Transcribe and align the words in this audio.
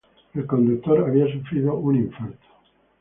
El 0.33 0.47
conductor 0.47 1.07
había 1.07 1.31
sufrido 1.31 1.75
un 1.75 1.95
infarto. 1.97 2.47